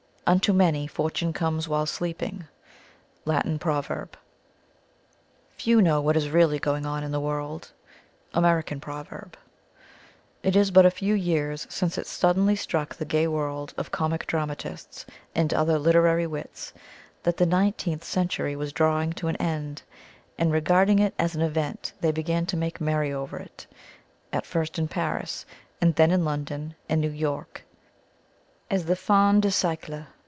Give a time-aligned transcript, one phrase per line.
[0.27, 2.45] "Unto many Fortune comes while sleeping."
[3.25, 4.15] Latin Proverb.
[5.57, 7.73] "Few know what is really going on in the world."
[8.33, 9.35] American Proverb.
[10.41, 14.25] It is but a few years since it suddenly struck the gay world of comic
[14.25, 16.71] dramatists and other literary wits,
[17.23, 19.81] that the Nineteenth Century was drawing to an end,
[20.37, 23.67] and regarding it as an event they began to make merry over it,
[24.31, 25.45] at first in Paris,
[25.81, 27.65] and then in London and New York,
[28.69, 30.05] as the fin de siècle.